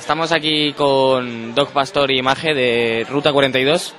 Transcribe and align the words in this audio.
Estamos 0.00 0.32
aquí 0.32 0.72
con 0.72 1.54
Doc 1.54 1.70
Pastor 1.70 2.10
y 2.10 2.22
Maje 2.22 2.54
de 2.54 3.06
Ruta 3.08 3.32
42, 3.32 3.94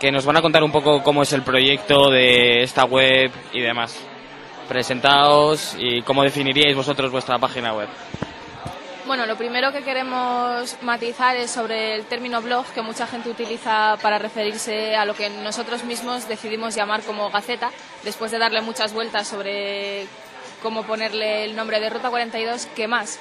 que 0.00 0.12
nos 0.12 0.24
van 0.24 0.36
a 0.36 0.40
contar 0.40 0.62
un 0.62 0.70
poco 0.70 1.02
cómo 1.02 1.24
es 1.24 1.32
el 1.32 1.42
proyecto 1.42 2.10
de 2.10 2.62
esta 2.62 2.84
web 2.84 3.30
y 3.52 3.60
demás. 3.60 3.98
Presentaos 4.68 5.76
y 5.78 6.00
cómo 6.02 6.22
definiríais 6.22 6.76
vosotros 6.76 7.10
vuestra 7.10 7.38
página 7.38 7.74
web. 7.74 7.88
Bueno, 9.04 9.26
lo 9.26 9.36
primero 9.36 9.72
que 9.72 9.82
queremos 9.82 10.78
matizar 10.80 11.36
es 11.36 11.50
sobre 11.50 11.96
el 11.96 12.04
término 12.06 12.40
blog 12.40 12.64
que 12.72 12.80
mucha 12.80 13.06
gente 13.08 13.28
utiliza 13.28 13.98
para 14.00 14.18
referirse 14.18 14.94
a 14.94 15.04
lo 15.04 15.14
que 15.14 15.28
nosotros 15.28 15.84
mismos 15.84 16.28
decidimos 16.28 16.76
llamar 16.76 17.02
como 17.02 17.30
Gaceta, 17.30 17.72
después 18.04 18.30
de 18.30 18.38
darle 18.38 18.62
muchas 18.62 18.94
vueltas 18.94 19.26
sobre 19.26 20.06
cómo 20.62 20.84
ponerle 20.84 21.44
el 21.44 21.56
nombre 21.56 21.80
de 21.80 21.90
Ruta 21.90 22.10
42, 22.10 22.68
¿qué 22.76 22.86
más? 22.86 23.18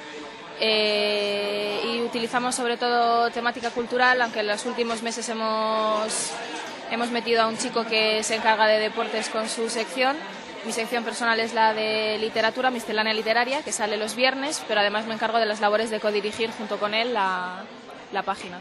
Eh, 0.63 1.81
y 1.91 2.01
utilizamos 2.01 2.53
sobre 2.53 2.77
todo 2.77 3.31
temática 3.31 3.71
cultural, 3.71 4.21
aunque 4.21 4.41
en 4.41 4.47
los 4.47 4.63
últimos 4.67 5.01
meses 5.01 5.27
hemos, 5.27 6.31
hemos 6.91 7.09
metido 7.09 7.41
a 7.41 7.47
un 7.47 7.57
chico 7.57 7.83
que 7.83 8.21
se 8.21 8.35
encarga 8.35 8.67
de 8.67 8.79
deportes 8.79 9.29
con 9.29 9.49
su 9.49 9.71
sección. 9.71 10.15
Mi 10.63 10.71
sección 10.71 11.03
personal 11.03 11.39
es 11.39 11.55
la 11.55 11.73
de 11.73 12.19
literatura, 12.19 12.69
miscelánea 12.69 13.11
literaria, 13.15 13.63
que 13.63 13.71
sale 13.71 13.97
los 13.97 14.15
viernes, 14.15 14.63
pero 14.67 14.81
además 14.81 15.07
me 15.07 15.15
encargo 15.15 15.39
de 15.39 15.47
las 15.47 15.61
labores 15.61 15.89
de 15.89 15.99
codirigir 15.99 16.51
junto 16.51 16.77
con 16.77 16.93
él 16.93 17.11
la, 17.11 17.63
la 18.11 18.21
página. 18.21 18.59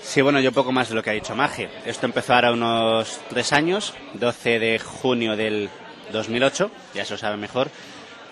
Sí, 0.00 0.22
bueno, 0.22 0.38
yo 0.38 0.52
poco 0.52 0.70
más 0.70 0.90
de 0.90 0.94
lo 0.94 1.02
que 1.02 1.10
ha 1.10 1.14
dicho 1.14 1.34
Maje. 1.34 1.68
Esto 1.86 2.06
empezó 2.06 2.34
ahora 2.34 2.52
unos 2.52 3.20
tres 3.30 3.52
años, 3.52 3.94
12 4.12 4.60
de 4.60 4.78
junio 4.78 5.34
del 5.34 5.68
2008, 6.12 6.70
ya 6.94 7.04
se 7.04 7.14
lo 7.14 7.18
sabe 7.18 7.36
mejor. 7.36 7.68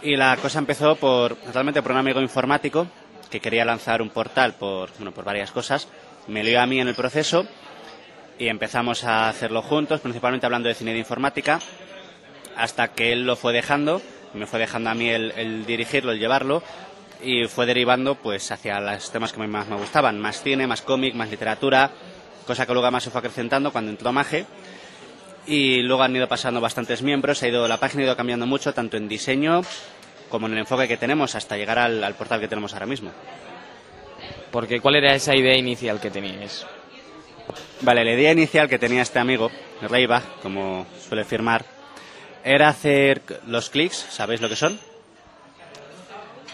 Y 0.03 0.17
la 0.17 0.37
cosa 0.37 0.59
empezó 0.59 0.97
por, 0.97 1.37
totalmente 1.37 1.81
por 1.81 1.93
un 1.93 1.99
amigo 1.99 2.21
informático 2.21 2.89
que 3.31 3.39
quería 3.41 3.65
lanzar 3.65 4.03
un 4.03 4.11
portal 4.11 4.55
por, 4.55 4.91
bueno, 4.97 5.13
por 5.13 5.25
varias 5.25 5.53
cosas. 5.53 5.87
Me 6.27 6.43
lió 6.43 6.61
a 6.61 6.67
mí 6.67 6.81
en 6.81 6.89
el 6.89 6.95
proceso 6.95 7.47
y 8.37 8.49
empezamos 8.49 9.05
a 9.05 9.29
hacerlo 9.29 9.63
juntos, 9.63 10.01
principalmente 10.01 10.45
hablando 10.45 10.69
de 10.69 10.75
cine 10.75 10.93
de 10.93 10.99
informática, 10.99 11.61
hasta 12.57 12.89
que 12.89 13.13
él 13.13 13.25
lo 13.25 13.37
fue 13.37 13.53
dejando, 13.53 14.03
me 14.35 14.47
fue 14.47 14.59
dejando 14.59 14.91
a 14.91 14.95
mí 14.95 15.09
el, 15.09 15.65
dirigirlo, 15.67 16.11
el 16.11 16.19
llevarlo, 16.19 16.65
y 17.23 17.47
fue 17.47 17.67
derivando 17.67 18.17
pues 18.17 18.51
hacia 18.51 18.81
los 18.81 19.13
temas 19.13 19.33
que 19.33 19.47
más 19.47 19.69
me 19.69 19.77
gustaban, 19.77 20.19
más 20.19 20.43
cine, 20.43 20.67
más 20.67 20.83
cómic, 20.83 21.15
más 21.15 21.31
literatura, 21.31 21.91
cosa 22.45 22.67
que 22.67 22.73
luego 22.73 22.91
más 22.91 23.05
se 23.05 23.11
fue 23.11 23.21
acrecentando 23.21 23.71
cuando 23.71 23.93
entró 23.93 24.13
Maje, 24.13 24.47
y 25.47 25.83
luego 25.83 26.03
han 26.03 26.15
ido 26.15 26.29
pasando 26.29 26.61
bastantes 26.61 27.03
miembros, 27.03 27.43
ha 27.43 27.49
ido, 27.49 27.67
la 27.69 27.79
página 27.79 28.03
ha 28.03 28.07
ido 28.07 28.17
cambiando 28.17 28.47
mucho, 28.47 28.73
tanto 28.73 28.97
en 28.97 29.09
diseño 29.09 29.63
como 30.29 30.47
en 30.47 30.55
el 30.55 30.61
enfoque 30.61 30.89
que 30.89 30.97
tenemos, 30.97 31.35
hasta 31.35 31.57
llegar 31.57 31.79
al, 31.79 32.03
al 32.03 32.15
portal 32.15 32.41
que 32.41 32.49
tenemos 32.49 32.73
ahora 32.73 32.87
mismo. 32.87 33.11
Porque 34.51 34.81
¿cuál 34.81 34.97
era 34.97 35.15
esa 35.15 35.35
idea 35.35 35.57
inicial 35.57 36.01
que 36.01 36.11
teníais? 36.11 36.65
Vale, 37.81 38.05
la 38.05 38.13
idea 38.13 38.33
inicial 38.33 38.69
que 38.69 38.79
tenía 38.79 39.03
este 39.03 39.19
amigo, 39.19 39.51
Reiva, 39.83 40.23
como 40.43 40.87
suele 41.07 41.25
firmar, 41.25 41.65
era 42.45 42.69
hacer 42.69 43.23
los 43.47 43.71
clics, 43.71 43.97
¿sabéis 43.97 44.41
lo 44.41 44.49
que 44.49 44.57
son? 44.57 44.79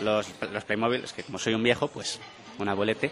Los, 0.01 0.27
los 0.53 0.65
Playmobil, 0.65 1.05
es 1.05 1.13
que 1.13 1.23
como 1.23 1.39
soy 1.39 1.55
un 1.55 1.63
viejo, 1.63 1.89
pues 1.89 2.21
un 2.59 2.69
abuelete, 2.69 3.11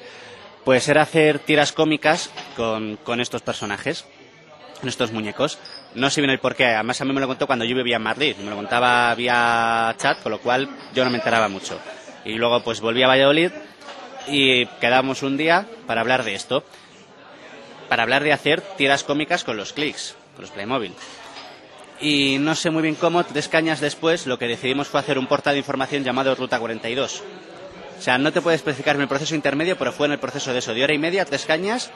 pues 0.65 0.89
era 0.89 1.03
hacer 1.03 1.39
tiras 1.41 1.73
cómicas 1.73 2.31
con, 2.57 2.97
con 3.05 3.21
estos 3.21 3.43
personajes, 3.43 4.07
con 4.79 4.89
estos 4.89 5.13
muñecos. 5.13 5.59
No 5.95 6.11
sé 6.11 6.21
bien 6.21 6.31
el 6.31 6.39
porqué, 6.39 6.67
además 6.67 7.01
a 7.01 7.05
mí 7.05 7.13
me 7.13 7.21
lo 7.21 7.27
contó 7.27 7.47
cuando 7.47 7.65
yo 7.65 7.77
vivía 7.77 7.97
en 7.97 8.03
Madrid, 8.03 8.37
me 8.37 8.51
lo 8.51 8.57
contaba 8.57 9.15
vía 9.15 9.95
chat, 9.99 10.23
con 10.23 10.33
lo 10.33 10.41
cual 10.41 10.69
yo 10.95 11.05
no 11.05 11.11
me 11.11 11.19
enteraba 11.19 11.49
mucho. 11.49 11.79
Y 12.25 12.35
luego 12.35 12.63
pues 12.63 12.81
volví 12.81 13.03
a 13.03 13.09
Valladolid 13.09 13.51
y 14.29 14.67
quedamos 14.81 15.23
un 15.23 15.37
día 15.37 15.67
para 15.87 16.01
hablar 16.01 16.25
de 16.25 16.35
esto 16.35 16.65
para 17.89 18.03
hablar 18.03 18.23
de 18.23 18.33
hacer 18.33 18.61
tiras 18.61 19.05
cómicas 19.05 19.45
con 19.45 19.57
los 19.57 19.73
clics, 19.73 20.17
con 20.35 20.43
los 20.43 20.51
Playmobil. 20.51 20.93
Y 22.01 22.39
no 22.39 22.55
sé 22.55 22.71
muy 22.71 22.83
bien 22.83 22.95
cómo, 22.95 23.25
tres 23.25 23.49
cañas 23.49 23.81
después, 23.81 24.27
lo 24.27 24.39
que 24.39 24.47
decidimos 24.47 24.89
fue 24.89 25.01
hacer 25.01 25.19
un 25.19 25.27
portal 25.27 25.55
de 25.55 25.61
información 25.61 26.05
llamado 26.05 26.35
Ruta 26.35 26.59
42. 26.59 27.23
O 27.99 28.03
sea, 28.03 28.19
no 28.19 28.33
te 28.33 28.43
puedo 28.43 28.55
especificar 28.55 28.97
en 28.97 29.03
el 29.03 29.09
proceso 29.09 29.35
intermedio, 29.35 29.79
pero 29.79 29.93
fue 29.93 30.07
en 30.07 30.13
el 30.13 30.19
proceso 30.19 30.53
de 30.53 30.59
eso, 30.59 30.75
de 30.75 30.85
hora 30.85 30.93
y 30.93 30.99
media, 30.99 31.25
tres 31.25 31.47
cañas, 31.47 31.91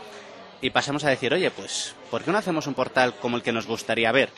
y 0.61 0.71
pasamos 0.71 1.05
a 1.05 1.11
decir, 1.11 1.33
oye, 1.33 1.51
pues, 1.51 1.95
¿por 2.11 2.23
qué 2.23 2.31
no 2.31 2.39
hacemos 2.39 2.67
un 2.67 2.75
portal 2.75 3.15
como 3.15 3.37
el 3.37 3.43
que 3.43 3.53
nos 3.53 3.67
gustaría 3.67 4.13
ver? 4.13 4.31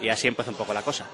Y 0.00 0.08
así 0.08 0.28
empezó 0.28 0.50
un 0.50 0.56
poco 0.56 0.74
la 0.74 0.82
cosa. 0.82 1.06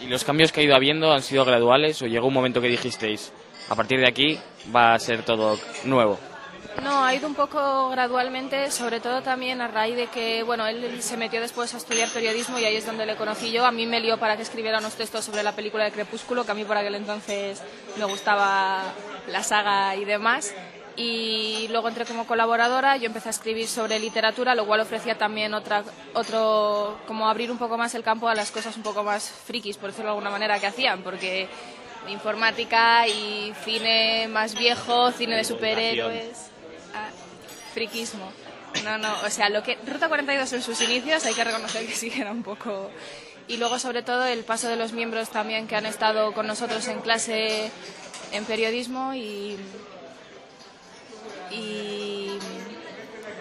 ¿Y 0.00 0.06
los 0.06 0.24
cambios 0.24 0.52
que 0.52 0.60
ha 0.60 0.64
ido 0.64 0.76
habiendo 0.76 1.12
han 1.12 1.22
sido 1.22 1.44
graduales 1.44 2.00
o 2.02 2.06
llegó 2.06 2.28
un 2.28 2.34
momento 2.34 2.60
que 2.60 2.68
dijisteis, 2.68 3.32
a 3.68 3.74
partir 3.74 3.98
de 4.00 4.06
aquí 4.06 4.38
va 4.74 4.94
a 4.94 4.98
ser 4.98 5.24
todo 5.24 5.58
nuevo? 5.84 6.18
No, 6.82 7.04
ha 7.04 7.12
ido 7.12 7.26
un 7.26 7.34
poco 7.34 7.90
gradualmente, 7.90 8.70
sobre 8.70 9.00
todo 9.00 9.20
también 9.22 9.60
a 9.60 9.66
raíz 9.66 9.96
de 9.96 10.06
que, 10.06 10.44
bueno, 10.44 10.64
él 10.66 11.02
se 11.02 11.16
metió 11.16 11.40
después 11.40 11.74
a 11.74 11.78
estudiar 11.78 12.08
periodismo 12.10 12.58
y 12.58 12.64
ahí 12.64 12.76
es 12.76 12.86
donde 12.86 13.04
le 13.04 13.16
conocí 13.16 13.50
yo. 13.50 13.66
A 13.66 13.72
mí 13.72 13.86
me 13.86 14.00
lió 14.00 14.18
para 14.18 14.36
que 14.36 14.42
escribiera 14.42 14.78
unos 14.78 14.94
textos 14.94 15.24
sobre 15.24 15.42
la 15.42 15.52
película 15.52 15.84
de 15.84 15.90
Crepúsculo, 15.90 16.44
que 16.44 16.52
a 16.52 16.54
mí 16.54 16.64
por 16.64 16.76
aquel 16.76 16.94
entonces 16.94 17.60
me 17.98 18.04
gustaba 18.04 18.84
la 19.26 19.42
saga 19.42 19.96
y 19.96 20.04
demás. 20.04 20.54
Y 20.98 21.68
luego 21.70 21.86
entré 21.86 22.04
como 22.04 22.26
colaboradora, 22.26 22.96
yo 22.96 23.06
empecé 23.06 23.28
a 23.28 23.30
escribir 23.30 23.68
sobre 23.68 24.00
literatura, 24.00 24.56
lo 24.56 24.66
cual 24.66 24.80
ofrecía 24.80 25.16
también 25.16 25.54
otra, 25.54 25.84
otro, 26.12 26.98
como 27.06 27.28
abrir 27.28 27.52
un 27.52 27.58
poco 27.58 27.78
más 27.78 27.94
el 27.94 28.02
campo 28.02 28.28
a 28.28 28.34
las 28.34 28.50
cosas 28.50 28.76
un 28.76 28.82
poco 28.82 29.04
más 29.04 29.30
frikis, 29.30 29.76
por 29.76 29.90
decirlo 29.90 30.10
de 30.10 30.16
alguna 30.16 30.30
manera, 30.30 30.58
que 30.58 30.66
hacían, 30.66 31.04
porque 31.04 31.48
informática 32.08 33.06
y 33.06 33.52
cine 33.64 34.26
más 34.26 34.58
viejo, 34.58 35.12
cine 35.12 35.36
de 35.36 35.44
superhéroes 35.44 36.50
a 36.92 37.10
friquismo. 37.72 38.32
No, 38.84 38.98
no, 38.98 39.14
o 39.24 39.30
sea, 39.30 39.50
lo 39.50 39.62
que 39.62 39.78
Ruta 39.86 40.08
42 40.08 40.52
en 40.52 40.62
sus 40.62 40.80
inicios 40.82 41.24
hay 41.24 41.34
que 41.34 41.44
reconocer 41.44 41.86
que 41.86 41.92
sí 41.92 42.12
era 42.16 42.32
un 42.32 42.42
poco 42.42 42.90
y 43.46 43.56
luego 43.56 43.78
sobre 43.78 44.02
todo 44.02 44.24
el 44.26 44.44
paso 44.44 44.68
de 44.68 44.76
los 44.76 44.92
miembros 44.92 45.30
también 45.30 45.66
que 45.66 45.76
han 45.76 45.86
estado 45.86 46.32
con 46.32 46.46
nosotros 46.46 46.86
en 46.88 47.00
clase 47.00 47.70
en 48.32 48.44
periodismo 48.44 49.14
y 49.14 49.56
y 51.50 52.38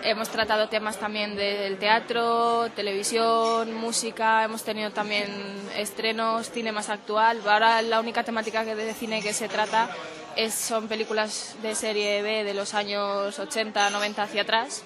hemos 0.03 0.29
tratado 0.29 0.69
temas 0.69 0.97
también 0.97 1.35
del 1.35 1.77
teatro, 1.77 2.69
televisión, 2.75 3.73
música, 3.73 4.43
hemos 4.43 4.63
tenido 4.63 4.91
también 4.91 5.27
estrenos, 5.75 6.49
cine 6.49 6.71
más 6.71 6.89
actual. 6.89 7.41
Ahora 7.45 7.81
la 7.81 7.99
única 7.99 8.23
temática 8.23 8.63
que 8.63 8.75
de 8.75 8.93
cine 8.93 9.21
que 9.21 9.33
se 9.33 9.49
trata 9.49 9.89
es, 10.35 10.53
son 10.53 10.87
películas 10.87 11.55
de 11.61 11.75
serie 11.75 12.21
B 12.21 12.43
de 12.43 12.53
los 12.53 12.73
años 12.73 13.37
80, 13.37 13.89
90 13.89 14.23
hacia 14.23 14.43
atrás, 14.43 14.83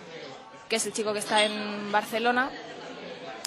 que 0.69 0.77
es 0.77 0.85
el 0.85 0.93
chico 0.93 1.13
que 1.13 1.19
está 1.19 1.43
en 1.43 1.91
Barcelona. 1.91 2.49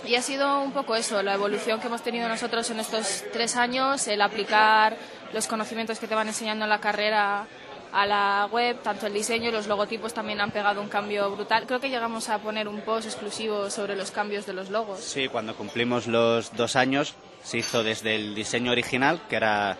Y 0.06 0.16
ha 0.16 0.22
sido 0.22 0.60
un 0.60 0.72
poco 0.72 0.94
eso, 0.96 1.22
la 1.22 1.34
evolución 1.34 1.80
que 1.80 1.86
hemos 1.86 2.02
tenido 2.02 2.28
nosotros 2.28 2.68
en 2.70 2.78
estos 2.78 3.24
tres 3.32 3.56
años, 3.56 4.06
el 4.06 4.20
aplicar 4.20 4.96
los 5.32 5.46
conocimientos 5.46 5.98
que 5.98 6.06
te 6.06 6.14
van 6.14 6.28
enseñando 6.28 6.66
en 6.66 6.68
la 6.68 6.78
carrera 6.78 7.46
a 7.94 8.06
la 8.06 8.49
web, 8.50 8.82
tanto 8.82 9.06
el 9.06 9.12
diseño 9.12 9.52
los 9.52 9.69
logotipos 9.69 10.12
también 10.12 10.41
han 10.41 10.50
pegado 10.50 10.81
un 10.81 10.88
cambio 10.88 11.31
brutal. 11.31 11.64
Creo 11.64 11.79
que 11.79 11.88
llegamos 11.88 12.29
a 12.29 12.38
poner 12.38 12.67
un 12.67 12.81
post 12.81 13.06
exclusivo 13.06 13.70
sobre 13.70 13.94
los 13.94 14.11
cambios 14.11 14.46
de 14.46 14.52
los 14.52 14.69
logos. 14.69 14.99
Sí, 14.99 15.29
cuando 15.29 15.55
cumplimos 15.55 16.08
los 16.08 16.52
dos 16.56 16.75
años 16.75 17.14
se 17.44 17.58
hizo 17.58 17.85
desde 17.85 18.17
el 18.17 18.35
diseño 18.35 18.73
original, 18.73 19.20
que 19.29 19.37
era... 19.37 19.76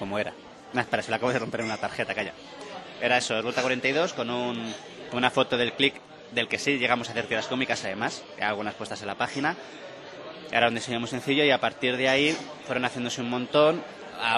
como 0.00 0.18
era? 0.18 0.32
No, 0.72 0.80
espera, 0.80 1.00
se 1.04 1.10
le 1.10 1.16
acabo 1.16 1.32
de 1.32 1.38
romper 1.38 1.62
una 1.62 1.76
tarjeta, 1.76 2.12
calla. 2.12 2.32
Era 3.00 3.18
eso, 3.18 3.40
Ruta 3.40 3.62
42, 3.62 4.12
con 4.12 4.28
un, 4.28 4.74
una 5.12 5.30
foto 5.30 5.56
del 5.56 5.74
click, 5.74 5.94
del 6.32 6.48
que 6.48 6.58
sí 6.58 6.76
llegamos 6.76 7.08
a 7.08 7.12
hacer 7.12 7.26
tiras 7.26 7.46
cómicas 7.46 7.84
además, 7.84 8.24
algunas 8.40 8.74
puestas 8.74 9.00
en 9.02 9.06
la 9.06 9.14
página. 9.14 9.54
Era 10.50 10.66
un 10.66 10.74
diseño 10.74 10.98
muy 10.98 11.08
sencillo 11.08 11.44
y 11.44 11.52
a 11.52 11.60
partir 11.60 11.96
de 11.96 12.08
ahí 12.08 12.36
fueron 12.66 12.84
haciéndose 12.84 13.20
un 13.20 13.30
montón. 13.30 13.80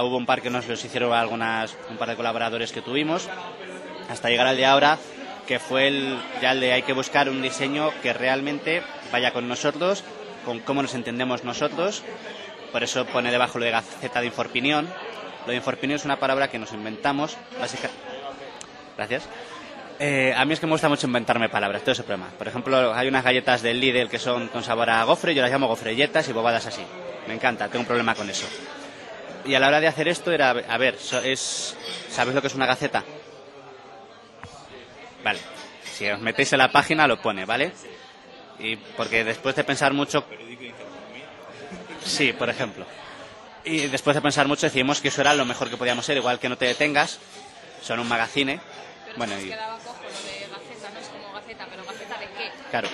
Hubo 0.03 0.17
un 0.17 0.27
par 0.27 0.43
que 0.43 0.51
nos 0.51 0.69
los 0.69 0.85
hicieron 0.85 1.13
algunas, 1.13 1.77
un 1.89 1.97
par 1.97 2.09
de 2.09 2.17
colaboradores 2.17 2.73
que 2.73 2.83
tuvimos, 2.83 3.29
hasta 4.09 4.29
llegar 4.29 4.47
al 4.47 4.57
de 4.57 4.67
ahora, 4.67 4.99
que 5.47 5.59
fue 5.59 5.89
el, 5.89 6.19
ya 6.41 6.53
el 6.53 6.61
de 6.61 6.73
hay 6.73 6.83
que 6.83 6.93
buscar 6.93 7.29
un 7.29 7.43
diseño 7.43 7.91
que 8.03 8.13
realmente 8.13 8.83
vaya 9.11 9.33
con 9.33 9.49
nosotros, 9.49 10.05
con 10.45 10.61
cómo 10.61 10.83
nos 10.83 10.95
entendemos 10.95 11.45
nosotros. 11.45 12.03
Por 12.73 12.83
eso 12.83 13.05
pone 13.07 13.31
debajo 13.31 13.59
lo 13.59 13.65
de 13.65 13.73
Gaceta 13.73 14.21
de 14.21 14.27
Inforpinión, 14.27 14.89
Lo 15.47 15.51
de 15.51 15.57
Inforpinión 15.57 15.97
es 15.97 16.05
una 16.05 16.21
palabra 16.21 16.49
que 16.49 16.59
nos 16.59 16.73
inventamos, 16.73 17.37
básicamente. 17.59 18.01
Gracias. 18.97 19.29
Eh, 19.99 20.33
a 20.37 20.45
mí 20.45 20.55
es 20.55 20.61
que 20.61 20.67
me 20.67 20.73
gusta 20.73 20.89
mucho 20.89 21.07
inventarme 21.07 21.49
palabras, 21.49 21.83
todo 21.83 21.93
ese 21.93 22.05
problema. 22.05 22.31
Por 22.39 22.49
ejemplo, 22.49 22.95
hay 22.95 23.09
unas 23.09 23.25
galletas 23.25 23.61
del 23.61 23.81
Lidl 23.81 24.09
que 24.09 24.19
son 24.19 24.49
con 24.49 24.63
sabor 24.63 24.89
a 24.89 25.03
gofre, 25.05 25.35
yo 25.35 25.43
las 25.43 25.51
llamo 25.51 25.67
gofrelletas 25.67 26.29
y 26.29 26.33
bobadas 26.33 26.67
así. 26.67 26.83
Me 27.27 27.35
encanta, 27.35 27.69
tengo 27.69 27.81
un 27.81 27.87
problema 27.87 28.15
con 28.15 28.29
eso. 28.31 28.47
Y 29.45 29.55
a 29.55 29.61
la 29.61 29.69
hora 29.69 29.81
de 29.81 29.89
hacer 29.89 30.09
esto 30.09 30.33
era, 30.33 30.51
a 30.51 30.79
ver, 30.79 30.97
es, 31.25 31.77
¿sabéis 32.11 32.35
lo 32.35 32.41
que 32.41 32.49
es 32.49 32.55
una 32.55 32.67
gaceta? 32.67 33.05
Vale, 35.25 35.39
si 35.85 36.09
os 36.09 36.21
metéis 36.21 36.53
en 36.53 36.59
la 36.59 36.71
página 36.71 37.07
lo 37.07 37.21
pone, 37.21 37.45
¿vale? 37.45 37.73
Y 38.59 38.77
porque 38.77 39.25
después 39.25 39.57
de 39.57 39.65
pensar 39.65 39.93
mucho... 39.93 40.25
Sí, 42.05 42.33
por 42.33 42.49
ejemplo. 42.49 42.87
Y 43.65 43.87
después 43.89 44.15
de 44.15 44.23
pensar 44.23 44.47
mucho 44.47 44.67
decidimos 44.67 45.01
que 45.01 45.09
eso 45.09 45.21
era 45.21 45.35
lo 45.35 45.45
mejor 45.45 45.69
que 45.69 45.77
podíamos 45.77 46.05
ser, 46.05 46.17
igual 46.17 46.39
que 46.39 46.49
no 46.49 46.57
te 46.57 46.67
detengas, 46.67 47.19
son 47.83 48.01
un 48.01 48.09
magazine. 48.09 48.61
Bueno, 49.17 49.39
y... 49.41 49.53
Claro. 52.71 52.89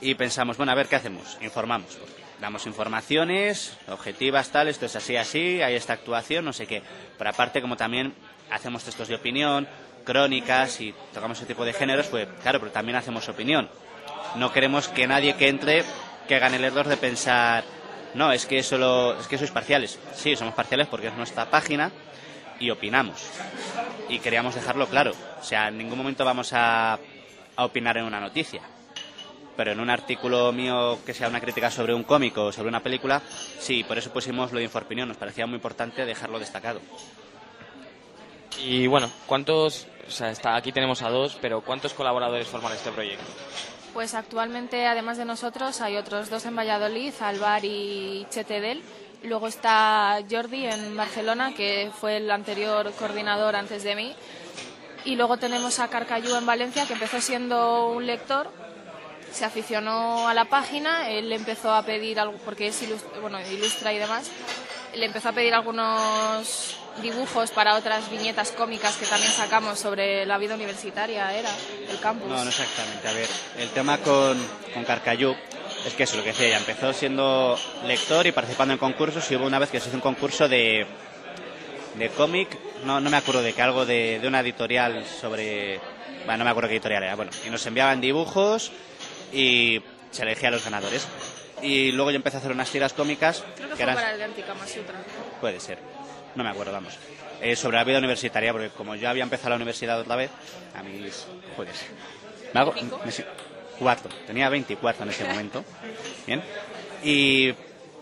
Y 0.00 0.14
pensamos, 0.14 0.56
bueno, 0.56 0.72
a 0.72 0.74
ver 0.74 0.88
qué 0.88 0.96
hacemos. 0.96 1.38
Informamos. 1.40 1.98
Damos 2.40 2.66
informaciones 2.66 3.76
objetivas, 3.88 4.50
tal, 4.50 4.68
esto 4.68 4.86
es 4.86 4.94
así, 4.94 5.16
así, 5.16 5.60
hay 5.60 5.74
esta 5.74 5.94
actuación, 5.94 6.44
no 6.44 6.52
sé 6.52 6.66
qué. 6.66 6.82
Pero 7.16 7.30
aparte, 7.30 7.60
como 7.60 7.76
también 7.76 8.14
hacemos 8.50 8.84
textos 8.84 9.08
de 9.08 9.16
opinión, 9.16 9.66
crónicas 10.04 10.80
y 10.80 10.94
tocamos 11.12 11.38
ese 11.38 11.46
tipo 11.46 11.64
de 11.64 11.72
géneros, 11.72 12.06
pues 12.06 12.28
claro, 12.42 12.60
pero 12.60 12.70
también 12.70 12.96
hacemos 12.96 13.28
opinión. 13.28 13.68
No 14.36 14.52
queremos 14.52 14.88
que 14.88 15.06
nadie 15.06 15.34
que 15.34 15.48
entre 15.48 15.84
que 16.28 16.36
haga 16.36 16.46
el 16.48 16.64
error 16.64 16.86
de 16.86 16.96
pensar, 16.96 17.64
no, 18.14 18.32
es 18.32 18.46
que, 18.46 18.62
solo, 18.62 19.18
es 19.18 19.26
que 19.26 19.36
sois 19.36 19.50
parciales. 19.50 19.98
Sí, 20.14 20.36
somos 20.36 20.54
parciales 20.54 20.86
porque 20.86 21.08
es 21.08 21.14
nuestra 21.14 21.50
página 21.50 21.90
y 22.60 22.70
opinamos. 22.70 23.28
Y 24.08 24.20
queríamos 24.20 24.54
dejarlo 24.54 24.86
claro. 24.86 25.12
O 25.40 25.44
sea, 25.44 25.68
en 25.68 25.78
ningún 25.78 25.98
momento 25.98 26.24
vamos 26.24 26.52
a, 26.52 26.98
a 27.56 27.64
opinar 27.64 27.96
en 27.96 28.04
una 28.04 28.20
noticia. 28.20 28.62
Pero 29.58 29.72
en 29.72 29.80
un 29.80 29.90
artículo 29.90 30.52
mío 30.52 31.00
que 31.04 31.12
sea 31.12 31.26
una 31.26 31.40
crítica 31.40 31.68
sobre 31.68 31.92
un 31.92 32.04
cómico 32.04 32.44
o 32.44 32.52
sobre 32.52 32.68
una 32.68 32.80
película, 32.80 33.20
sí, 33.58 33.82
por 33.82 33.98
eso 33.98 34.12
pusimos 34.12 34.52
lo 34.52 34.58
de 34.58 34.64
Inforpinión. 34.64 35.08
Nos 35.08 35.16
parecía 35.16 35.46
muy 35.46 35.56
importante 35.56 36.06
dejarlo 36.06 36.38
destacado. 36.38 36.80
Y 38.64 38.86
bueno, 38.86 39.10
¿cuántos, 39.26 39.88
o 40.06 40.10
sea, 40.12 40.30
está, 40.30 40.54
aquí 40.54 40.70
tenemos 40.70 41.02
a 41.02 41.10
dos, 41.10 41.36
pero 41.40 41.60
¿cuántos 41.62 41.92
colaboradores 41.92 42.46
forman 42.46 42.72
este 42.72 42.92
proyecto? 42.92 43.24
Pues 43.92 44.14
actualmente, 44.14 44.86
además 44.86 45.18
de 45.18 45.24
nosotros, 45.24 45.80
hay 45.80 45.96
otros 45.96 46.30
dos 46.30 46.46
en 46.46 46.54
Valladolid, 46.54 47.12
Alvar 47.20 47.64
y 47.64 48.28
Chetedel. 48.30 48.80
Luego 49.24 49.48
está 49.48 50.20
Jordi 50.30 50.66
en 50.66 50.96
Barcelona, 50.96 51.52
que 51.52 51.90
fue 52.00 52.18
el 52.18 52.30
anterior 52.30 52.92
coordinador 52.92 53.56
antes 53.56 53.82
de 53.82 53.96
mí. 53.96 54.14
Y 55.04 55.16
luego 55.16 55.36
tenemos 55.36 55.80
a 55.80 55.88
Carcayú 55.88 56.36
en 56.36 56.46
Valencia, 56.46 56.86
que 56.86 56.92
empezó 56.92 57.20
siendo 57.20 57.88
un 57.88 58.06
lector, 58.06 58.52
se 59.32 59.44
aficionó 59.44 60.28
a 60.28 60.34
la 60.34 60.46
página, 60.46 61.10
él 61.10 61.32
empezó 61.32 61.72
a 61.72 61.82
pedir 61.82 62.18
algo, 62.20 62.36
porque 62.44 62.68
es 62.68 62.82
ilustra, 62.82 63.20
bueno, 63.20 63.38
ilustra 63.50 63.92
y 63.92 63.98
demás, 63.98 64.30
le 64.94 65.04
empezó 65.04 65.28
a 65.28 65.32
pedir 65.32 65.54
algunos 65.54 66.76
dibujos 67.02 67.50
para 67.50 67.76
otras 67.76 68.10
viñetas 68.10 68.50
cómicas 68.52 68.96
que 68.96 69.06
también 69.06 69.30
sacamos 69.30 69.78
sobre 69.78 70.26
la 70.26 70.38
vida 70.38 70.54
universitaria, 70.54 71.32
era 71.32 71.50
el 71.88 72.00
campus. 72.00 72.28
No, 72.28 72.42
no 72.42 72.48
exactamente. 72.48 73.06
A 73.06 73.12
ver, 73.12 73.28
el 73.58 73.68
tema 73.70 73.98
con, 73.98 74.36
con 74.74 74.84
Carcayú 74.84 75.36
es 75.86 75.94
que 75.94 76.02
eso, 76.02 76.16
lo 76.16 76.24
que 76.24 76.30
decía, 76.30 76.48
ella 76.48 76.58
empezó 76.58 76.92
siendo 76.92 77.56
lector 77.86 78.26
y 78.26 78.32
participando 78.32 78.74
en 78.74 78.78
concursos 78.78 79.30
y 79.30 79.36
hubo 79.36 79.46
una 79.46 79.58
vez 79.58 79.70
que 79.70 79.78
se 79.78 79.88
hizo 79.88 79.96
un 79.96 80.02
concurso 80.02 80.48
de, 80.48 80.86
de 81.94 82.08
cómic, 82.10 82.48
no, 82.84 83.00
no 83.00 83.10
me 83.10 83.16
acuerdo 83.16 83.42
de 83.42 83.52
que 83.52 83.62
algo 83.62 83.86
de, 83.86 84.18
de 84.20 84.26
una 84.26 84.40
editorial 84.40 85.04
sobre... 85.06 85.80
Bueno, 86.24 86.38
no 86.38 86.44
me 86.44 86.50
acuerdo 86.50 86.68
qué 86.68 86.74
editorial 86.74 87.04
era, 87.04 87.14
bueno, 87.14 87.30
y 87.46 87.50
nos 87.50 87.64
enviaban 87.64 88.00
dibujos 88.00 88.72
y 89.32 89.82
se 90.10 90.22
elegía 90.22 90.48
a 90.48 90.52
los 90.52 90.64
ganadores. 90.64 91.06
Y 91.62 91.92
luego 91.92 92.10
yo 92.10 92.16
empecé 92.16 92.36
a 92.36 92.40
hacer 92.40 92.52
unas 92.52 92.70
tiras 92.70 92.92
cómicas. 92.92 93.44
Creo 93.56 93.68
que, 93.70 93.74
fue 93.74 93.82
eran... 93.82 93.94
para 93.94 94.12
el 94.12 94.18
de. 94.18 94.44
Puede 95.40 95.60
ser. 95.60 95.78
No 96.34 96.44
me 96.44 96.50
acuerdo, 96.50 96.72
vamos. 96.72 96.96
Eh, 97.40 97.56
sobre 97.56 97.76
la 97.76 97.84
vida 97.84 97.98
universitaria, 97.98 98.52
porque 98.52 98.70
como 98.70 98.94
yo 98.94 99.08
había 99.08 99.22
empezado 99.22 99.50
la 99.50 99.56
universidad 99.56 100.00
otra 100.00 100.16
vez, 100.16 100.30
a 100.74 100.82
mis... 100.82 101.26
Joder. 101.56 101.74
Me 102.52 102.60
hago... 102.60 102.72
me 102.72 103.12
Cuatro. 103.78 104.10
Tenía 104.26 104.48
24 104.48 105.04
en 105.04 105.10
ese 105.10 105.24
momento. 105.24 105.64
Bien. 106.26 106.42
Y 107.02 107.52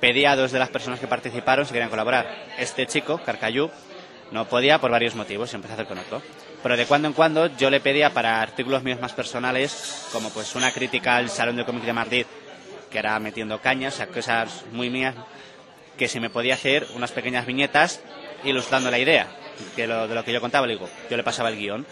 pedí 0.00 0.24
a 0.24 0.34
dos 0.34 0.52
de 0.52 0.58
las 0.58 0.70
personas 0.70 0.98
que 0.98 1.06
participaron 1.06 1.66
si 1.66 1.72
querían 1.72 1.90
colaborar. 1.90 2.46
Este 2.58 2.86
chico, 2.86 3.20
Carcayú, 3.22 3.70
no 4.32 4.46
podía 4.46 4.78
por 4.80 4.90
varios 4.90 5.14
motivos 5.14 5.52
y 5.52 5.56
empecé 5.56 5.72
a 5.72 5.74
hacer 5.76 5.86
con 5.86 5.98
otro. 5.98 6.22
Pero 6.62 6.76
de 6.76 6.86
cuando 6.86 7.08
en 7.08 7.14
cuando 7.14 7.46
yo 7.56 7.70
le 7.70 7.80
pedía 7.80 8.10
para 8.10 8.40
artículos 8.42 8.82
míos 8.82 9.00
más 9.00 9.12
personales, 9.12 10.08
como 10.12 10.30
pues 10.30 10.54
una 10.54 10.72
crítica 10.72 11.16
al 11.16 11.30
Salón 11.30 11.56
de 11.56 11.64
Cómic 11.64 11.84
de 11.84 11.92
Madrid, 11.92 12.26
que 12.90 12.98
era 12.98 13.18
metiendo 13.20 13.60
cañas, 13.60 14.02
cosas 14.12 14.64
muy 14.72 14.90
mías, 14.90 15.14
que 15.96 16.08
si 16.08 16.18
me 16.20 16.30
podía 16.30 16.54
hacer 16.54 16.86
unas 16.94 17.12
pequeñas 17.12 17.46
viñetas 17.46 18.00
ilustrando 18.44 18.90
la 18.90 18.98
idea 18.98 19.28
que 19.74 19.86
lo- 19.86 20.06
de 20.08 20.14
lo 20.14 20.24
que 20.24 20.32
yo 20.32 20.40
contaba, 20.40 20.66
le 20.66 20.74
digo, 20.74 20.88
yo 21.10 21.16
le 21.16 21.22
pasaba 21.22 21.48
el 21.48 21.56
guion. 21.56 21.86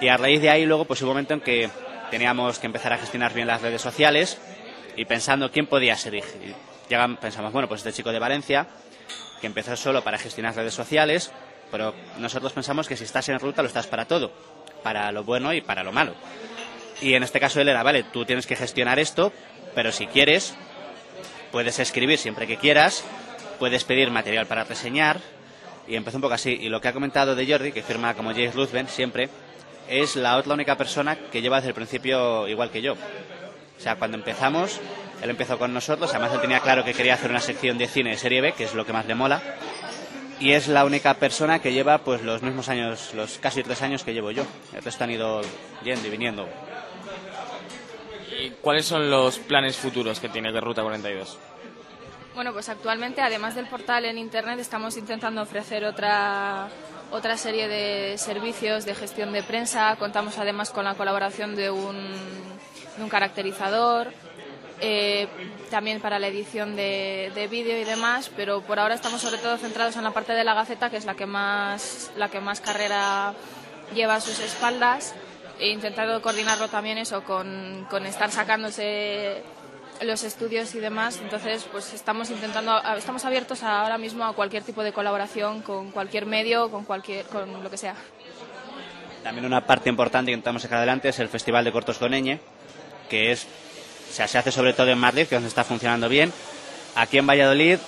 Y 0.00 0.08
a 0.08 0.16
raíz 0.16 0.40
de 0.42 0.50
ahí 0.50 0.66
luego 0.66 0.84
pues 0.84 1.00
hubo 1.02 1.10
un 1.10 1.14
momento 1.16 1.34
en 1.34 1.40
que 1.40 1.70
teníamos 2.10 2.58
que 2.58 2.66
empezar 2.66 2.92
a 2.92 2.98
gestionar 2.98 3.32
bien 3.32 3.46
las 3.46 3.62
redes 3.62 3.80
sociales 3.80 4.38
y 4.96 5.04
pensando 5.06 5.50
quién 5.50 5.66
podía 5.66 5.96
ser. 5.96 6.14
Y 6.16 6.22
llegan, 6.88 7.16
pensamos, 7.16 7.52
bueno, 7.52 7.68
pues 7.68 7.80
este 7.80 7.92
chico 7.92 8.12
de 8.12 8.18
Valencia, 8.18 8.66
que 9.40 9.46
empezó 9.46 9.76
solo 9.76 10.02
para 10.04 10.18
gestionar 10.18 10.54
redes 10.54 10.74
sociales, 10.74 11.32
pero 11.72 11.94
nosotros 12.18 12.52
pensamos 12.52 12.86
que 12.86 12.96
si 12.96 13.04
estás 13.04 13.28
en 13.30 13.40
ruta 13.40 13.62
lo 13.62 13.68
estás 13.68 13.88
para 13.88 14.04
todo, 14.04 14.30
para 14.84 15.10
lo 15.10 15.24
bueno 15.24 15.52
y 15.54 15.62
para 15.62 15.82
lo 15.82 15.90
malo. 15.90 16.14
Y 17.00 17.14
en 17.14 17.22
este 17.22 17.40
caso 17.40 17.60
él 17.60 17.68
era, 17.68 17.82
vale, 17.82 18.04
tú 18.04 18.24
tienes 18.24 18.46
que 18.46 18.54
gestionar 18.54 18.98
esto, 19.00 19.32
pero 19.74 19.90
si 19.90 20.06
quieres, 20.06 20.54
puedes 21.50 21.78
escribir 21.78 22.18
siempre 22.18 22.46
que 22.46 22.58
quieras, 22.58 23.04
puedes 23.58 23.84
pedir 23.84 24.10
material 24.10 24.46
para 24.46 24.64
reseñar, 24.64 25.18
y 25.88 25.96
empezó 25.96 26.18
un 26.18 26.22
poco 26.22 26.34
así. 26.34 26.50
Y 26.60 26.68
lo 26.68 26.80
que 26.80 26.88
ha 26.88 26.92
comentado 26.92 27.34
de 27.34 27.46
Jordi, 27.46 27.72
que 27.72 27.82
firma 27.82 28.14
como 28.14 28.30
James 28.30 28.54
Ruthven 28.54 28.88
siempre, 28.88 29.30
es 29.88 30.14
la 30.16 30.36
otra 30.36 30.54
única 30.54 30.76
persona 30.76 31.16
que 31.16 31.42
lleva 31.42 31.56
desde 31.56 31.70
el 31.70 31.74
principio 31.74 32.46
igual 32.48 32.70
que 32.70 32.82
yo. 32.82 32.92
O 32.92 33.80
sea, 33.80 33.96
cuando 33.96 34.16
empezamos, 34.16 34.78
él 35.22 35.30
empezó 35.30 35.58
con 35.58 35.72
nosotros, 35.72 36.10
además 36.10 36.34
él 36.34 36.40
tenía 36.40 36.60
claro 36.60 36.84
que 36.84 36.94
quería 36.94 37.14
hacer 37.14 37.30
una 37.30 37.40
sección 37.40 37.78
de 37.78 37.88
cine 37.88 38.10
de 38.10 38.18
serie 38.18 38.40
B, 38.40 38.52
que 38.52 38.64
es 38.64 38.74
lo 38.74 38.86
que 38.86 38.92
más 38.92 39.06
le 39.06 39.14
mola. 39.14 39.42
Y 40.42 40.54
es 40.54 40.66
la 40.66 40.84
única 40.84 41.14
persona 41.14 41.60
que 41.60 41.72
lleva 41.72 41.98
pues 41.98 42.20
los 42.22 42.42
mismos 42.42 42.68
años, 42.68 43.14
los 43.14 43.38
casi 43.38 43.62
tres 43.62 43.80
años 43.80 44.02
que 44.02 44.12
llevo 44.12 44.32
yo. 44.32 44.42
El 44.72 44.82
resto 44.82 45.04
han 45.04 45.12
ido 45.12 45.40
yendo 45.84 46.08
y 46.08 46.10
viniendo. 46.10 46.48
¿Y 48.40 48.50
cuáles 48.60 48.84
son 48.84 49.08
los 49.08 49.38
planes 49.38 49.76
futuros 49.76 50.18
que 50.18 50.28
tiene 50.28 50.50
Ruta 50.60 50.82
42? 50.82 51.38
Bueno, 52.34 52.52
pues 52.52 52.68
actualmente, 52.68 53.20
además 53.20 53.54
del 53.54 53.68
portal 53.68 54.04
en 54.04 54.18
Internet, 54.18 54.58
estamos 54.58 54.96
intentando 54.96 55.42
ofrecer 55.42 55.84
otra, 55.84 56.66
otra 57.12 57.36
serie 57.36 57.68
de 57.68 58.18
servicios 58.18 58.84
de 58.84 58.96
gestión 58.96 59.32
de 59.32 59.44
prensa. 59.44 59.94
Contamos 59.94 60.38
además 60.38 60.70
con 60.70 60.84
la 60.84 60.96
colaboración 60.96 61.54
de 61.54 61.70
un, 61.70 61.96
de 62.96 63.02
un 63.04 63.08
caracterizador, 63.08 64.12
eh, 64.80 65.28
también 65.70 66.00
para 66.00 66.18
la 66.18 66.28
edición 66.28 66.76
de, 66.76 67.30
de 67.34 67.48
vídeo 67.48 67.78
y 67.78 67.84
demás, 67.84 68.30
pero 68.36 68.62
por 68.62 68.78
ahora 68.78 68.94
estamos 68.94 69.20
sobre 69.20 69.38
todo 69.38 69.56
centrados 69.58 69.96
en 69.96 70.04
la 70.04 70.10
parte 70.10 70.32
de 70.32 70.44
la 70.44 70.54
Gaceta, 70.54 70.90
que 70.90 70.96
es 70.96 71.04
la 71.04 71.14
que 71.14 71.26
más, 71.26 72.10
la 72.16 72.28
que 72.28 72.40
más 72.40 72.60
carrera 72.60 73.34
lleva 73.94 74.16
a 74.16 74.20
sus 74.20 74.40
espaldas, 74.40 75.14
e 75.58 75.68
intentando 75.70 76.20
coordinarlo 76.22 76.68
también 76.68 76.98
eso 76.98 77.22
con, 77.22 77.86
con 77.88 78.06
estar 78.06 78.30
sacándose 78.30 79.42
los 80.00 80.24
estudios 80.24 80.74
y 80.74 80.80
demás. 80.80 81.20
Entonces, 81.22 81.66
pues 81.70 81.92
estamos 81.94 82.30
intentando, 82.30 82.80
estamos 82.96 83.24
abiertos 83.24 83.62
ahora 83.62 83.98
mismo 83.98 84.24
a 84.24 84.34
cualquier 84.34 84.62
tipo 84.62 84.82
de 84.82 84.92
colaboración 84.92 85.62
con 85.62 85.90
cualquier 85.90 86.26
medio, 86.26 86.70
con 86.70 86.84
cualquier, 86.84 87.26
con 87.26 87.62
lo 87.62 87.70
que 87.70 87.76
sea. 87.76 87.94
También 89.22 89.46
una 89.46 89.64
parte 89.64 89.88
importante 89.88 90.30
que 90.30 90.34
intentamos 90.34 90.62
sacar 90.62 90.78
adelante 90.78 91.08
es 91.08 91.18
el 91.20 91.28
Festival 91.28 91.64
de 91.64 91.72
Cortos 91.72 91.98
con 91.98 92.12
que 93.08 93.30
es, 93.30 93.46
o 94.12 94.14
sea, 94.14 94.28
se 94.28 94.36
hace 94.36 94.52
sobre 94.52 94.74
todo 94.74 94.88
en 94.88 94.98
Madrid, 94.98 95.26
que 95.26 95.36
es 95.36 95.40
donde 95.40 95.48
está 95.48 95.64
funcionando 95.64 96.06
bien. 96.06 96.30
Aquí 96.96 97.16
en 97.16 97.26
Valladolid, 97.26 97.78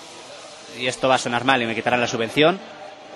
y 0.80 0.86
esto 0.86 1.06
va 1.06 1.16
a 1.16 1.18
sonar 1.18 1.44
mal 1.44 1.60
y 1.60 1.66
me 1.66 1.74
quitarán 1.74 2.00
la 2.00 2.06
subvención, 2.06 2.58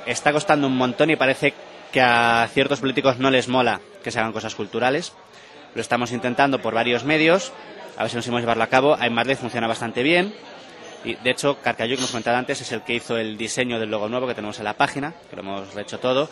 está 0.05 0.31
costando 0.31 0.67
un 0.67 0.77
montón 0.77 1.09
y 1.09 1.17
parece 1.17 1.55
que 1.91 2.03
a 2.03 2.47
ciertos 2.53 2.81
políticos 2.81 3.19
no 3.19 3.31
les 3.31 3.49
mola 3.49 3.81
que 4.05 4.11
se 4.11 4.19
hagan 4.19 4.33
cosas 4.33 4.55
culturales. 4.55 5.15
Lo 5.75 5.81
estamos 5.81 6.12
intentando 6.12 6.61
por 6.61 6.75
varios 6.75 7.05
medios, 7.05 7.50
a 7.97 8.03
ver 8.03 8.11
si 8.11 8.17
conseguimos 8.17 8.43
llevarlo 8.43 8.65
a 8.65 8.69
cabo. 8.69 8.99
En 9.00 9.15
Madrid 9.15 9.37
funciona 9.37 9.67
bastante 9.67 10.03
bien. 10.03 10.35
Y 11.03 11.15
de 11.15 11.31
hecho, 11.31 11.59
Carcayú, 11.62 11.95
que 11.95 12.00
hemos 12.00 12.11
comentado 12.11 12.37
antes, 12.37 12.61
es 12.61 12.73
el 12.73 12.83
que 12.83 12.93
hizo 12.93 13.17
el 13.17 13.38
diseño 13.38 13.81
del 13.81 13.91
logo 13.91 14.11
nuevo 14.11 14.27
que 14.27 14.35
tenemos 14.35 14.59
en 14.59 14.65
la 14.65 14.75
página, 14.75 15.15
que 15.31 15.37
lo 15.37 15.43
hemos 15.43 15.75
hecho 15.79 15.99
todo. 15.99 16.29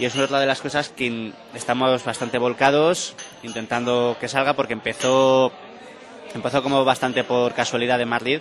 Y 0.00 0.06
es 0.06 0.16
otra 0.16 0.40
de 0.40 0.46
las 0.46 0.60
cosas 0.60 0.88
que 0.88 1.32
estamos 1.54 2.02
bastante 2.02 2.38
volcados 2.38 3.14
intentando 3.44 4.16
que 4.18 4.26
salga 4.26 4.54
porque 4.54 4.72
empezó, 4.72 5.52
empezó 6.34 6.62
como 6.62 6.84
bastante 6.84 7.24
por 7.24 7.54
casualidad 7.54 8.00
en 8.00 8.08
Madrid. 8.08 8.40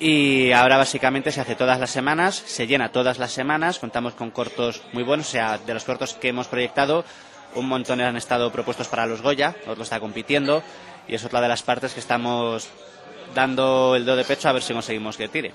Y 0.00 0.50
ahora 0.50 0.78
básicamente 0.78 1.30
se 1.30 1.40
hace 1.40 1.54
todas 1.54 1.78
las 1.78 1.90
semanas, 1.90 2.34
se 2.34 2.66
llena 2.66 2.90
todas 2.90 3.18
las 3.18 3.30
semanas, 3.30 3.78
contamos 3.78 4.14
con 4.14 4.32
cortos 4.32 4.82
muy 4.92 5.04
buenos, 5.04 5.28
o 5.28 5.30
sea, 5.30 5.58
de 5.58 5.74
los 5.74 5.84
cortos 5.84 6.14
que 6.14 6.28
hemos 6.28 6.48
proyectado, 6.48 7.04
un 7.54 7.68
montón 7.68 8.00
han 8.00 8.16
estado 8.16 8.50
propuestos 8.50 8.88
para 8.88 9.06
los 9.06 9.22
Goya, 9.22 9.54
otro 9.68 9.84
está 9.84 10.00
compitiendo, 10.00 10.62
y 11.06 11.14
es 11.14 11.24
otra 11.24 11.40
de 11.40 11.46
las 11.46 11.62
partes 11.62 11.94
que 11.94 12.00
estamos 12.00 12.68
dando 13.34 13.94
el 13.94 14.04
do 14.04 14.16
de 14.16 14.24
pecho 14.24 14.48
a 14.48 14.52
ver 14.52 14.62
si 14.62 14.72
conseguimos 14.72 15.16
que 15.16 15.28
tire. 15.28 15.52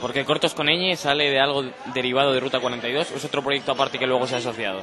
Porque 0.00 0.24
Cortos 0.24 0.54
con 0.54 0.66
Ñ 0.66 0.96
sale 0.96 1.30
de 1.30 1.40
algo 1.40 1.64
derivado 1.94 2.32
de 2.32 2.40
Ruta 2.40 2.60
42 2.60 3.12
o 3.12 3.16
es 3.16 3.24
otro 3.24 3.42
proyecto 3.42 3.72
aparte 3.72 3.98
que 3.98 4.06
luego 4.06 4.26
se 4.26 4.36
ha 4.36 4.38
asociado. 4.38 4.82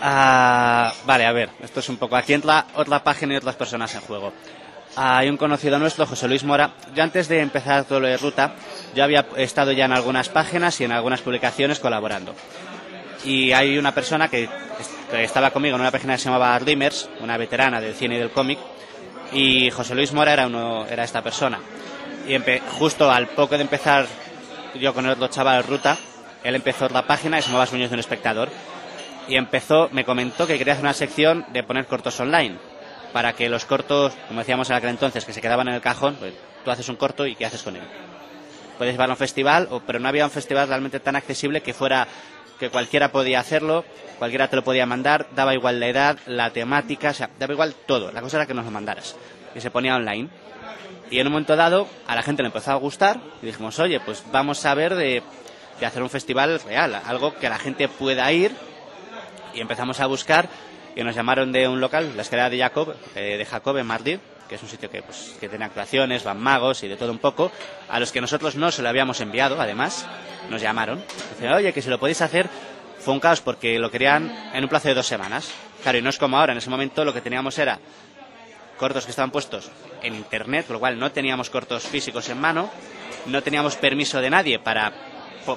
Ah, 0.00 0.92
vale, 1.06 1.26
a 1.26 1.32
ver, 1.32 1.50
esto 1.60 1.80
es 1.80 1.88
un 1.88 1.96
poco. 1.96 2.16
Aquí 2.16 2.32
entra 2.32 2.66
otra 2.74 3.02
página 3.02 3.34
y 3.34 3.36
otras 3.36 3.56
personas 3.56 3.94
en 3.94 4.00
juego. 4.02 4.32
hay 4.96 5.28
un 5.28 5.36
conocido 5.36 5.78
nuestro, 5.78 6.06
José 6.06 6.28
Luis 6.28 6.44
Mora. 6.44 6.72
Yo 6.94 7.02
antes 7.02 7.28
de 7.28 7.40
empezar 7.40 7.84
todo 7.84 8.00
lo 8.00 8.08
de 8.08 8.16
ruta, 8.16 8.54
yo 8.94 9.04
había 9.04 9.26
estado 9.36 9.72
ya 9.72 9.84
en 9.84 9.92
algunas 9.92 10.28
páginas 10.28 10.80
y 10.80 10.84
en 10.84 10.92
algunas 10.92 11.20
publicaciones 11.20 11.80
colaborando. 11.80 12.34
Y 13.24 13.52
hay 13.52 13.78
una 13.78 13.92
persona 13.92 14.28
que, 14.28 14.48
estaba 15.12 15.50
conmigo 15.50 15.74
en 15.76 15.80
una 15.80 15.90
página 15.90 16.14
que 16.14 16.20
se 16.20 16.24
llamaba 16.26 16.54
Ardimers, 16.54 17.08
una 17.20 17.36
veterana 17.36 17.80
del 17.80 17.94
cine 17.94 18.16
y 18.16 18.18
del 18.18 18.30
cómic, 18.30 18.58
y 19.32 19.70
José 19.70 19.94
Luis 19.94 20.12
Mora 20.12 20.32
era 20.32 21.04
esta 21.04 21.22
persona. 21.22 21.58
Y 22.26 22.36
justo 22.78 23.10
al 23.10 23.26
poco 23.28 23.56
de 23.56 23.62
empezar 23.62 24.06
yo 24.74 24.94
con 24.94 25.06
el 25.06 25.12
otro 25.12 25.28
chaval 25.28 25.64
ruta, 25.64 25.96
él 26.44 26.54
empezó 26.54 26.88
la 26.88 27.06
página 27.06 27.38
y 27.38 27.42
se 27.42 27.48
llamaba 27.48 27.66
Sueños 27.66 27.90
de 27.90 27.94
un 27.94 28.00
espectador 28.00 28.48
y 29.28 29.36
empezó, 29.36 29.88
me 29.92 30.04
comentó 30.04 30.46
que 30.46 30.58
quería 30.58 30.72
hacer 30.72 30.84
una 30.84 30.94
sección 30.94 31.44
de 31.52 31.62
poner 31.62 31.86
cortos 31.86 32.18
online, 32.18 32.56
para 33.12 33.34
que 33.34 33.48
los 33.48 33.64
cortos, 33.64 34.14
como 34.26 34.40
decíamos 34.40 34.68
en 34.70 34.76
aquel 34.76 34.90
entonces, 34.90 35.24
que 35.24 35.32
se 35.32 35.40
quedaban 35.40 35.68
en 35.68 35.74
el 35.74 35.80
cajón, 35.80 36.16
pues 36.18 36.34
tú 36.64 36.70
haces 36.70 36.88
un 36.88 36.96
corto 36.96 37.26
y 37.26 37.34
¿qué 37.34 37.46
haces 37.46 37.62
con 37.62 37.76
él? 37.76 37.82
Puedes 38.78 38.94
llevarlo 38.94 39.12
a 39.12 39.14
un 39.14 39.18
festival, 39.18 39.68
pero 39.86 39.98
no 39.98 40.08
había 40.08 40.24
un 40.24 40.30
festival 40.30 40.68
realmente 40.68 41.00
tan 41.00 41.16
accesible 41.16 41.60
que 41.60 41.74
fuera 41.74 42.06
que 42.58 42.70
cualquiera 42.70 43.12
podía 43.12 43.40
hacerlo, 43.40 43.84
cualquiera 44.18 44.48
te 44.48 44.56
lo 44.56 44.64
podía 44.64 44.86
mandar, 44.86 45.28
daba 45.34 45.54
igual 45.54 45.78
la 45.78 45.88
edad, 45.88 46.18
la 46.26 46.50
temática, 46.50 47.10
o 47.10 47.14
sea, 47.14 47.30
daba 47.38 47.52
igual 47.52 47.74
todo. 47.86 48.10
La 48.12 48.20
cosa 48.20 48.38
era 48.38 48.46
que 48.46 48.54
nos 48.54 48.64
lo 48.64 48.70
mandaras. 48.70 49.16
Y 49.54 49.60
se 49.60 49.70
ponía 49.70 49.94
online. 49.94 50.28
Y 51.10 51.20
en 51.20 51.26
un 51.26 51.32
momento 51.32 51.56
dado 51.56 51.88
a 52.06 52.14
la 52.14 52.22
gente 52.22 52.42
le 52.42 52.48
empezó 52.48 52.72
a 52.72 52.74
gustar 52.74 53.20
y 53.42 53.46
dijimos, 53.46 53.78
oye, 53.78 54.00
pues 54.00 54.24
vamos 54.32 54.64
a 54.66 54.74
ver 54.74 54.94
de, 54.94 55.22
de 55.78 55.86
hacer 55.86 56.02
un 56.02 56.10
festival 56.10 56.60
real, 56.60 57.00
algo 57.06 57.34
que 57.36 57.48
la 57.48 57.58
gente 57.58 57.88
pueda 57.88 58.30
ir 58.32 58.52
y 59.58 59.60
empezamos 59.60 59.98
a 60.00 60.06
buscar 60.06 60.48
y 60.94 61.02
nos 61.02 61.14
llamaron 61.14 61.50
de 61.52 61.68
un 61.68 61.80
local, 61.80 62.12
la 62.16 62.22
escalera 62.22 62.48
de 62.48 62.58
Jacob, 62.58 62.94
eh, 63.14 63.36
de 63.36 63.44
Jacob 63.44 63.76
en 63.76 63.86
Madrid, 63.86 64.18
que 64.48 64.54
es 64.54 64.62
un 64.62 64.68
sitio 64.68 64.88
que, 64.88 65.02
pues, 65.02 65.34
que 65.40 65.48
tiene 65.48 65.64
actuaciones, 65.64 66.24
van 66.24 66.40
magos 66.40 66.82
y 66.84 66.88
de 66.88 66.96
todo 66.96 67.10
un 67.10 67.18
poco, 67.18 67.50
a 67.88 68.00
los 68.00 68.12
que 68.12 68.20
nosotros 68.20 68.54
no 68.54 68.70
se 68.70 68.82
lo 68.82 68.88
habíamos 68.88 69.20
enviado, 69.20 69.60
además, 69.60 70.06
nos 70.48 70.62
llamaron. 70.62 71.02
Dicen, 71.34 71.52
oye, 71.52 71.72
que 71.72 71.82
si 71.82 71.90
lo 71.90 71.98
podéis 71.98 72.22
hacer, 72.22 72.48
fue 73.00 73.14
un 73.14 73.20
caos 73.20 73.40
porque 73.40 73.78
lo 73.78 73.90
querían 73.90 74.50
en 74.54 74.62
un 74.62 74.70
plazo 74.70 74.88
de 74.88 74.94
dos 74.94 75.06
semanas. 75.06 75.50
Claro, 75.82 75.98
y 75.98 76.02
no 76.02 76.10
es 76.10 76.18
como 76.18 76.38
ahora, 76.38 76.52
en 76.52 76.58
ese 76.58 76.70
momento 76.70 77.04
lo 77.04 77.12
que 77.12 77.20
teníamos 77.20 77.58
era 77.58 77.78
cortos 78.78 79.04
que 79.04 79.10
estaban 79.10 79.32
puestos 79.32 79.70
en 80.02 80.14
internet, 80.14 80.66
con 80.66 80.74
lo 80.74 80.80
cual 80.80 80.98
no 80.98 81.10
teníamos 81.10 81.50
cortos 81.50 81.82
físicos 81.82 82.28
en 82.28 82.40
mano, 82.40 82.70
no 83.26 83.42
teníamos 83.42 83.76
permiso 83.76 84.20
de 84.20 84.30
nadie 84.30 84.60
para 84.60 84.92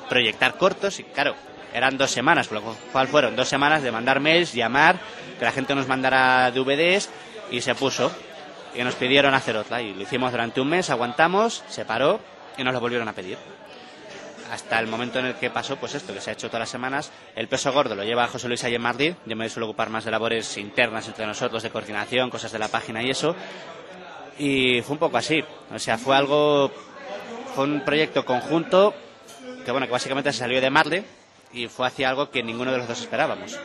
proyectar 0.10 0.58
cortos 0.58 1.00
y 1.00 1.03
claro, 1.03 1.36
eran 1.74 1.98
dos 1.98 2.12
semanas, 2.12 2.48
con 2.48 2.63
lo 2.63 2.75
cual 2.92 3.08
fueron 3.08 3.36
dos 3.36 3.48
semanas 3.48 3.84
de 3.84 3.92
mandar 3.92 4.20
mails, 4.20 4.54
llamar, 4.54 5.00
que 5.40 5.46
la 5.46 5.51
gente 5.51 5.75
nos 5.75 5.88
mandara 5.88 6.51
DVDs 6.51 7.10
y 7.50 7.62
se 7.62 7.75
puso. 7.75 8.12
Y 8.74 8.84
nos 8.84 8.96
pidieron 8.96 9.34
hacer 9.34 9.58
otra 9.58 9.82
y 9.82 9.94
lo 9.94 10.01
hicimos 10.01 10.32
durante 10.32 10.62
un 10.62 10.70
mes, 10.70 10.90
aguantamos, 10.90 11.63
se 11.68 11.84
paró 11.84 12.22
y 12.58 12.63
nos 12.63 12.74
lo 12.74 12.80
volvieron 12.80 13.08
a 13.08 13.13
pedir. 13.13 13.38
Hasta 14.50 14.80
el 14.80 14.88
momento 14.88 15.20
en 15.20 15.28
el 15.28 15.36
que 15.36 15.50
pasó, 15.50 15.75
pues 15.75 15.96
esto, 15.96 16.13
que 16.13 16.22
se 16.22 16.30
ha 16.30 16.34
hecho 16.34 16.48
todas 16.48 16.62
las 16.62 16.70
semanas, 16.70 17.12
el 17.36 17.48
peso 17.48 17.72
gordo 17.74 17.96
lo 17.96 18.04
lleva 18.04 18.28
José 18.28 18.48
Luis 18.48 18.63
Ayer 18.63 18.80
Madrid, 18.80 19.13
yo 19.25 19.36
me 19.36 19.50
suelo 19.50 19.68
ocupar 19.68 19.90
más 19.90 20.06
de 20.06 20.12
labores 20.12 20.58
internas 20.58 21.08
entre 21.08 21.25
nosotros, 21.25 21.63
de 21.63 21.70
coordinación, 21.70 22.30
cosas 22.30 22.51
de 22.51 22.60
la 22.60 22.70
página 22.70 23.04
y 23.04 23.10
eso. 23.10 23.36
Y 24.38 24.82
fue 24.82 24.94
un 24.94 25.00
poco 25.00 25.18
así, 25.18 25.44
o 25.74 25.80
sea, 25.80 25.98
fue 25.98 26.16
algo, 26.16 26.72
fue 27.54 27.66
un 27.66 27.82
proyecto 27.82 28.25
conjunto 28.25 28.94
que 29.63 29.72
bueno, 29.72 29.86
que 29.86 29.94
básicamente 29.94 30.32
se 30.32 30.40
salió 30.40 30.60
de 30.60 30.70
Marley, 30.70 31.04
y 31.53 31.67
fue 31.67 31.88
hacia 31.88 32.10
algo 32.10 32.29
que 32.29 32.43
ninguno 32.43 32.72
de 32.72 32.77
los 32.77 32.88
dos 32.88 33.01
esperábamos. 33.01 33.60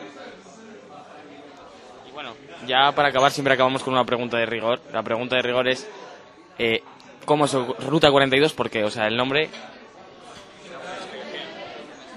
Y 2.09 2.13
bueno, 2.13 2.35
ya 2.67 2.93
para 2.93 3.09
acabar 3.09 3.31
siempre 3.31 3.55
acabamos 3.55 3.83
con 3.83 3.95
una 3.95 4.05
pregunta 4.05 4.37
de 4.37 4.47
rigor. 4.47 4.81
La 4.93 5.03
pregunta 5.03 5.37
de 5.37 5.43
rigor 5.43 5.69
es 5.69 5.89
eh, 6.59 6.83
¿cómo 7.25 7.45
es 7.45 7.53
Ruta 7.53 8.11
42? 8.11 8.53
Porque, 8.55 8.85
o 8.85 8.91
sea, 8.91 9.07
el 9.07 9.17
nombre 9.17 9.51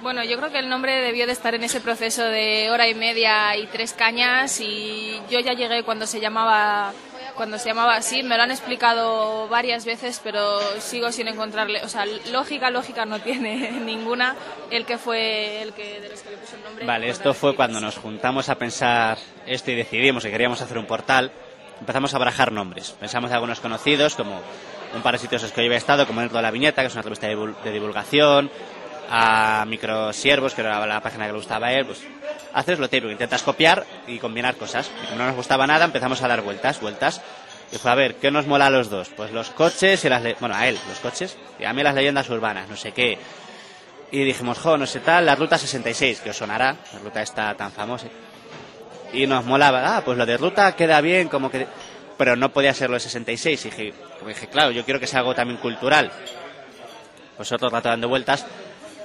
bueno, 0.01 0.23
yo 0.23 0.37
creo 0.37 0.49
que 0.49 0.59
el 0.59 0.69
nombre 0.69 1.01
debió 1.01 1.25
de 1.25 1.33
estar 1.33 1.53
en 1.55 1.63
ese 1.63 1.81
proceso 1.81 2.23
de 2.23 2.71
hora 2.71 2.87
y 2.87 2.95
media 2.95 3.57
y 3.57 3.67
tres 3.67 3.91
cañas 3.91 4.61
y 4.61 5.19
yo 5.29 5.41
ya 5.41 5.51
llegué 5.51 5.83
cuando 5.83 6.07
se 6.07 6.21
llamaba 6.21 6.93
cuando 7.39 7.57
se 7.57 7.69
llamaba 7.69 7.95
así. 7.95 8.21
Me 8.21 8.35
lo 8.35 8.43
han 8.43 8.51
explicado 8.51 9.47
varias 9.47 9.85
veces, 9.85 10.19
pero 10.21 10.59
sigo 10.79 11.09
sin 11.09 11.29
encontrarle. 11.29 11.81
O 11.85 11.87
sea, 11.87 12.05
lógica, 12.33 12.69
lógica 12.69 13.05
no 13.05 13.21
tiene 13.21 13.71
ninguna. 13.85 14.35
El 14.69 14.85
que 14.85 14.97
fue 14.97 15.61
el 15.61 15.71
que 15.71 16.01
de 16.01 16.09
los 16.09 16.19
que 16.19 16.31
le 16.31 16.35
puso 16.37 16.57
el 16.57 16.63
nombre. 16.63 16.85
Vale, 16.85 17.07
esto 17.07 17.33
fue 17.33 17.55
cuando 17.55 17.79
nos 17.79 17.95
juntamos 17.95 18.49
a 18.49 18.55
pensar 18.55 19.17
esto 19.47 19.71
y 19.71 19.75
decidimos 19.75 20.23
que 20.23 20.31
queríamos 20.31 20.61
hacer 20.61 20.77
un 20.77 20.85
portal. 20.85 21.31
Empezamos 21.79 22.13
a 22.13 22.17
barajar 22.17 22.51
nombres. 22.51 22.91
Pensamos 22.99 23.31
en 23.31 23.35
algunos 23.35 23.61
conocidos, 23.61 24.15
como 24.15 24.41
un 24.93 25.01
par 25.01 25.13
de 25.13 25.19
sitios 25.19 25.41
en 25.41 25.45
los 25.45 25.53
que 25.53 25.61
yo 25.61 25.67
había 25.67 25.77
estado, 25.77 26.05
como 26.05 26.19
dentro 26.19 26.39
de 26.39 26.43
la 26.43 26.51
viñeta, 26.51 26.81
que 26.81 26.87
es 26.87 26.93
una 26.93 27.03
revista 27.03 27.27
de 27.27 27.71
divulgación, 27.71 28.51
a 29.09 29.65
Microsiervos, 29.67 30.53
que 30.53 30.61
era 30.61 30.85
la 30.85 31.01
página 31.01 31.25
que 31.25 31.31
le 31.31 31.37
gustaba 31.37 31.67
a 31.67 31.73
él, 31.73 31.85
pues 31.85 32.01
haces 32.53 32.77
lo 32.77 32.89
típico, 32.89 33.11
intentas 33.11 33.41
copiar 33.41 33.85
y 34.07 34.19
combinar 34.19 34.55
cosas. 34.55 34.91
Y 35.03 35.07
como 35.07 35.19
no 35.19 35.27
nos 35.27 35.35
gustaba 35.35 35.65
nada, 35.65 35.85
empezamos 35.85 36.21
a 36.21 36.27
dar 36.27 36.41
vueltas, 36.41 36.79
vueltas. 36.79 37.21
Y 37.71 37.77
fue 37.77 37.91
a 37.91 37.95
ver, 37.95 38.15
¿qué 38.15 38.31
nos 38.31 38.47
mola 38.47 38.67
a 38.67 38.69
los 38.69 38.89
dos? 38.89 39.09
Pues 39.09 39.31
los 39.31 39.49
coches 39.49 40.03
y 40.05 40.09
las... 40.09 40.23
Bueno, 40.39 40.55
a 40.55 40.67
él, 40.67 40.77
los 40.87 40.99
coches, 40.99 41.37
y 41.59 41.65
a 41.65 41.73
mí 41.73 41.83
las 41.83 41.95
leyendas 41.95 42.29
urbanas, 42.29 42.69
no 42.69 42.75
sé 42.75 42.91
qué. 42.91 43.17
Y 44.11 44.23
dijimos, 44.23 44.57
jo, 44.57 44.77
no 44.77 44.87
sé 44.87 44.99
tal, 45.01 45.25
la 45.25 45.35
ruta 45.35 45.57
66, 45.57 46.21
que 46.21 46.31
os 46.31 46.37
sonará, 46.37 46.75
la 46.93 46.99
ruta 46.99 47.21
está 47.21 47.53
tan 47.55 47.71
famosa. 47.71 48.07
Y 49.13 49.27
nos 49.27 49.45
molaba, 49.45 49.97
ah, 49.97 50.01
pues 50.03 50.17
lo 50.17 50.25
de 50.25 50.37
ruta 50.37 50.75
queda 50.75 51.01
bien, 51.01 51.29
como 51.29 51.49
que... 51.49 51.67
Pero 52.17 52.35
no 52.35 52.51
podía 52.51 52.73
ser 52.73 52.89
lo 52.89 52.95
de 52.95 52.99
66. 52.99 53.65
Y 53.65 53.69
dije, 53.69 53.93
dije, 54.27 54.47
claro, 54.47 54.71
yo 54.71 54.83
quiero 54.83 54.99
que 54.99 55.07
sea 55.07 55.19
algo 55.19 55.33
también 55.33 55.59
cultural. 55.59 56.11
Pues 57.37 57.51
otro 57.51 57.69
rato 57.69 57.87
dando 57.87 58.09
vueltas. 58.09 58.45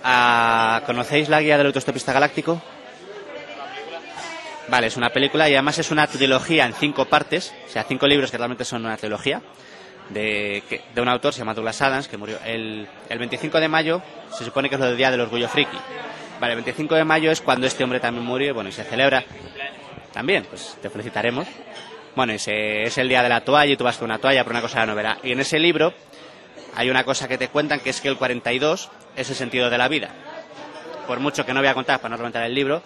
Ah, 0.06 0.82
¿Conocéis 0.84 1.30
la 1.30 1.40
guía 1.40 1.56
del 1.56 1.68
autostopista 1.68 2.12
galáctico? 2.12 2.60
Vale, 4.68 4.88
es 4.88 4.98
una 4.98 5.08
película 5.08 5.48
y 5.48 5.54
además 5.54 5.78
es 5.78 5.90
una 5.90 6.06
trilogía 6.06 6.66
en 6.66 6.74
cinco 6.74 7.06
partes, 7.06 7.54
o 7.66 7.70
sea, 7.70 7.84
cinco 7.84 8.06
libros 8.06 8.30
que 8.30 8.36
realmente 8.36 8.66
son 8.66 8.84
una 8.84 8.98
trilogía, 8.98 9.40
de, 10.10 10.62
de 10.94 11.00
un 11.00 11.08
autor, 11.08 11.32
se 11.32 11.38
llama 11.38 11.54
Douglas 11.54 11.80
Adams, 11.80 12.08
que 12.08 12.18
murió 12.18 12.38
el, 12.44 12.86
el 13.08 13.18
25 13.18 13.60
de 13.60 13.68
mayo, 13.68 14.02
se 14.30 14.44
supone 14.44 14.68
que 14.68 14.74
es 14.74 14.80
lo 14.80 14.86
del 14.88 14.96
Día 14.98 15.10
del 15.10 15.22
Orgullo 15.22 15.48
Friki. 15.48 15.78
Vale, 16.38 16.52
el 16.52 16.58
25 16.58 16.94
de 16.96 17.04
mayo 17.04 17.30
es 17.30 17.40
cuando 17.40 17.66
este 17.66 17.82
hombre 17.82 17.98
también 17.98 18.26
murió, 18.26 18.52
bueno, 18.52 18.68
y 18.68 18.72
se 18.72 18.84
celebra 18.84 19.24
también, 20.12 20.44
pues 20.44 20.76
te 20.82 20.90
felicitaremos. 20.90 21.48
Bueno, 22.14 22.34
es 22.34 22.46
el 22.46 23.08
día 23.08 23.22
de 23.22 23.28
la 23.30 23.40
toalla 23.40 23.72
y 23.72 23.76
tú 23.76 23.84
vas 23.84 23.96
con 23.96 24.04
una 24.04 24.18
toalla 24.18 24.44
por 24.44 24.52
una 24.52 24.60
cosa 24.60 24.80
de 24.80 24.86
la 24.86 24.92
novela. 24.92 25.18
Y 25.22 25.32
en 25.32 25.40
ese 25.40 25.58
libro 25.58 25.94
hay 26.76 26.90
una 26.90 27.04
cosa 27.04 27.28
que 27.28 27.38
te 27.38 27.48
cuentan 27.48 27.80
que 27.80 27.90
es 27.90 28.00
que 28.00 28.08
el 28.08 28.16
42 28.16 28.90
es 29.16 29.30
el 29.30 29.36
sentido 29.36 29.70
de 29.70 29.78
la 29.78 29.88
vida. 29.88 30.10
Por 31.06 31.20
mucho 31.20 31.44
que 31.44 31.52
no 31.52 31.60
voy 31.60 31.68
a 31.68 31.74
contar 31.74 32.00
para 32.00 32.10
no 32.10 32.16
reventar 32.16 32.44
el 32.44 32.54
libro, 32.54 32.82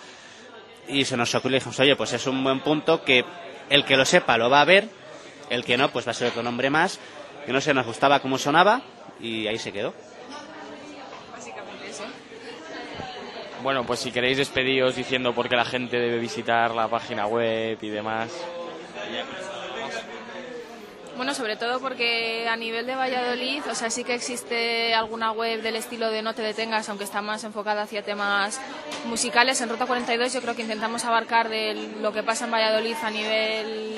y 0.89 1.05
se 1.05 1.17
nos 1.17 1.35
ocurrió 1.35 1.57
y 1.57 1.61
dijimos, 1.61 1.79
oye, 1.81 1.97
pues 1.97 2.13
es 2.13 2.27
un 2.27 2.43
buen 2.43 2.61
punto 2.61 3.05
que 3.05 3.25
el 3.71 3.85
que 3.85 3.97
lo 3.97 4.05
sepa 4.05 4.39
lo 4.39 4.51
va 4.51 4.63
a 4.63 4.65
ver, 4.65 4.89
el 5.51 5.65
que 5.65 5.77
no, 5.77 5.91
pues 5.91 6.07
va 6.07 6.13
a 6.13 6.15
ser 6.15 6.29
otro 6.29 6.43
nombre 6.43 6.71
más, 6.71 6.99
que 7.47 7.53
no 7.53 7.61
sé, 7.61 7.75
nos 7.75 7.87
gustaba 7.87 8.21
cómo 8.21 8.39
sonaba 8.39 8.83
y 9.21 9.47
ahí 9.47 9.59
se 9.59 9.73
quedó. 9.73 9.95
Básicamente 11.33 11.91
eso. 11.91 12.05
Bueno, 13.63 13.85
pues 13.85 14.01
si 14.01 14.11
queréis 14.11 14.39
despediros 14.39 14.97
diciendo 14.97 15.35
por 15.35 15.49
qué 15.49 15.57
la 15.57 15.65
gente 15.65 15.99
debe 15.99 16.19
visitar 16.19 16.75
la 16.75 16.89
página 16.89 17.27
web 17.27 17.79
y 17.81 17.89
demás. 17.89 18.31
Bueno, 21.19 21.35
sobre 21.35 21.57
todo 21.57 21.81
porque 21.81 22.47
a 22.49 22.55
nivel 22.55 22.87
de 22.87 22.95
Valladolid, 22.95 23.65
o 23.69 23.75
sea, 23.75 23.91
sí 23.91 24.05
que 24.05 24.15
existe 24.15 24.95
alguna 24.95 25.33
web 25.33 25.63
del 25.63 25.75
estilo 25.75 26.13
de 26.13 26.23
No 26.23 26.33
te 26.33 26.43
detengas, 26.43 26.89
aunque 26.89 27.03
está 27.03 27.23
más 27.23 27.43
enfocada 27.43 27.83
hacia 27.83 28.05
temas 28.05 28.61
musicales. 29.05 29.61
En 29.61 29.69
Ruta 29.69 29.87
42 29.87 30.33
yo 30.33 30.41
creo 30.41 30.55
que 30.55 30.63
intentamos 30.63 31.05
abarcar 31.05 31.49
de 31.49 31.91
lo 32.01 32.13
que 32.13 32.23
pasa 32.23 32.45
en 32.45 32.53
Valladolid 32.53 32.95
a 33.03 33.11
nivel 33.11 33.97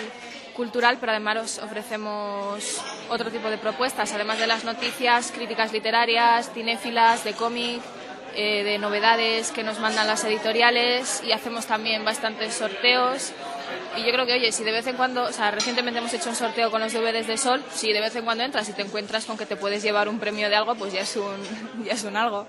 cultural, 0.57 0.97
pero 0.99 1.13
además 1.13 1.61
ofrecemos 1.63 2.81
otro 3.11 3.31
tipo 3.31 3.51
de 3.51 3.59
propuestas, 3.59 4.15
además 4.15 4.39
de 4.39 4.47
las 4.47 4.65
noticias, 4.65 5.31
críticas 5.31 5.75
literarias, 5.75 6.51
cinéfilas, 6.55 7.23
de 7.23 7.35
cómic, 7.35 7.83
eh, 8.35 8.65
de 8.65 8.79
novedades 8.79 9.51
que 9.51 9.63
nos 9.63 9.79
mandan 9.79 10.07
las 10.07 10.25
editoriales 10.25 11.23
y 11.23 11.33
hacemos 11.33 11.67
también 11.67 12.03
bastantes 12.03 12.55
sorteos 12.55 13.35
Y 13.97 14.05
yo 14.05 14.13
creo 14.13 14.25
que, 14.27 14.35
oye, 14.35 14.53
si 14.53 14.63
de 14.63 14.73
vez 14.73 14.87
en 14.87 14.97
cuando, 14.97 15.25
o 15.25 15.33
sea, 15.33 15.51
recientemente 15.51 15.99
hemos 15.99 16.13
hecho 16.13 16.31
un 16.31 16.37
sorteo 16.37 16.71
con 16.71 16.81
los 16.81 16.93
DVDs 16.93 17.27
de 17.27 17.37
Sol, 17.37 17.63
si 17.73 17.93
de 17.93 18.01
vez 18.01 18.15
en 18.15 18.25
cuando 18.25 18.45
entras 18.45 18.69
y 18.69 18.73
te 18.73 18.83
encuentras 18.83 19.25
con 19.25 19.37
que 19.37 19.47
te 19.47 19.57
puedes 19.57 19.83
llevar 19.83 20.09
un 20.09 20.19
premio 20.19 20.49
de 20.49 20.57
algo, 20.57 20.75
pues 20.77 20.93
ya 20.93 21.01
es 21.01 21.17
un, 21.17 21.37
ya 21.85 21.93
es 21.93 22.05
un 22.05 22.17
algo. 22.17 22.47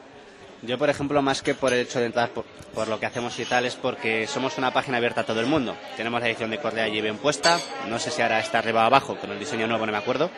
Yo, 0.64 0.78
por 0.78 0.92
ejemplo, 0.92 1.22
más 1.24 1.42
que 1.42 1.56
por 1.56 1.74
el 1.74 1.80
hecho 1.80 2.00
de 2.00 2.06
entrar 2.06 2.30
por, 2.30 2.46
por, 2.76 2.88
lo 2.88 3.00
que 3.00 3.08
hacemos 3.08 3.38
y 3.40 3.46
tal, 3.46 3.66
es 3.66 3.76
porque 3.76 4.28
somos 4.28 4.60
una 4.60 4.72
página 4.72 4.98
abierta 4.98 5.22
a 5.22 5.26
todo 5.26 5.40
el 5.40 5.48
mundo. 5.48 5.76
Tenemos 5.98 6.22
la 6.22 6.28
edición 6.28 6.52
de 6.52 6.60
Correa 6.60 6.84
allí 6.84 7.02
bien 7.02 7.18
puesta, 7.18 7.60
no 7.90 7.98
sé 7.98 8.12
si 8.12 8.22
ahora 8.22 8.40
está 8.40 8.60
arriba 8.60 8.84
o 8.84 8.86
abajo, 8.86 9.16
con 9.16 9.32
el 9.32 9.40
diseño 9.40 9.66
nuevo 9.66 9.88
no 9.88 9.92
me 9.92 9.98
acuerdo, 9.98 10.30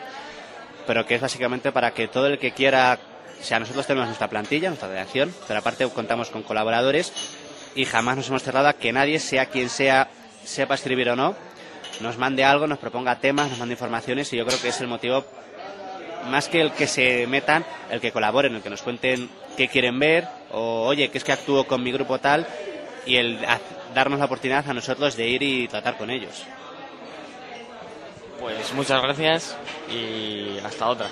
pero 0.86 1.04
que 1.04 1.16
es 1.16 1.20
básicamente 1.20 1.72
para 1.72 1.92
que 1.92 2.08
todo 2.08 2.28
el 2.28 2.38
que 2.38 2.52
quiera, 2.52 2.98
o 3.38 3.44
sea, 3.44 3.60
nosotros 3.60 3.86
tenemos 3.86 4.06
nuestra 4.06 4.28
plantilla, 4.28 4.68
nuestra 4.68 4.88
redacción, 4.88 5.34
pero 5.46 5.60
aparte 5.60 5.86
contamos 5.90 6.30
con 6.30 6.42
colaboradores 6.42 7.12
y 7.74 7.84
jamás 7.84 8.16
nos 8.16 8.28
hemos 8.28 8.42
cerrado 8.42 8.68
a 8.68 8.72
que 8.72 8.92
nadie, 8.92 9.18
sea 9.18 9.46
quien 9.46 9.68
sea, 9.68 10.08
sepa 10.44 10.74
escribir 10.74 11.08
o 11.10 11.16
no, 11.16 11.34
nos 12.00 12.18
mande 12.18 12.44
algo, 12.44 12.66
nos 12.66 12.78
proponga 12.78 13.18
temas, 13.18 13.50
nos 13.50 13.58
mande 13.58 13.74
informaciones 13.74 14.32
y 14.32 14.36
yo 14.36 14.46
creo 14.46 14.60
que 14.60 14.68
es 14.68 14.80
el 14.80 14.88
motivo 14.88 15.24
más 16.28 16.48
que 16.48 16.60
el 16.60 16.72
que 16.72 16.86
se 16.86 17.26
metan, 17.26 17.64
el 17.90 18.00
que 18.00 18.12
colaboren, 18.12 18.54
el 18.54 18.62
que 18.62 18.70
nos 18.70 18.82
cuenten 18.82 19.28
qué 19.56 19.68
quieren 19.68 19.98
ver 19.98 20.26
o 20.52 20.86
oye, 20.86 21.10
que 21.10 21.18
es 21.18 21.24
que 21.24 21.32
actúo 21.32 21.66
con 21.66 21.82
mi 21.82 21.92
grupo 21.92 22.18
tal 22.18 22.46
y 23.06 23.16
el 23.16 23.38
darnos 23.94 24.18
la 24.18 24.24
oportunidad 24.24 24.68
a 24.68 24.74
nosotros 24.74 25.16
de 25.16 25.28
ir 25.28 25.42
y 25.42 25.68
tratar 25.68 25.96
con 25.96 26.10
ellos. 26.10 26.44
Pues 28.40 28.72
muchas 28.74 29.00
gracias 29.02 29.56
y 29.90 30.58
hasta 30.64 30.88
otra. 30.88 31.08